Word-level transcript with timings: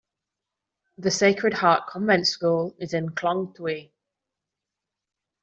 The 0.97 1.11
Sacred 1.11 1.53
Heart 1.53 1.85
Convent 1.87 2.25
School 2.25 2.75
is 2.79 2.95
in 2.95 3.09
Khlong 3.09 3.55
Toei. 3.55 3.91